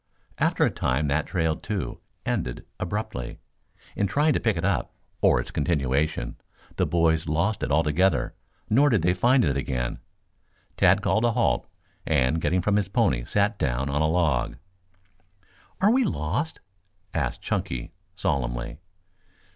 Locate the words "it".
4.57-4.65, 7.61-7.71, 9.45-9.55